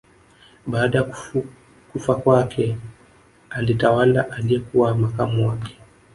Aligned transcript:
Baada 0.67 0.97
ya 0.99 1.11
kufa 1.91 2.15
kwake 2.15 2.77
alitawala 3.49 4.31
aliyekuwa 4.31 4.95
makamu 4.95 5.47
wake 5.49 5.77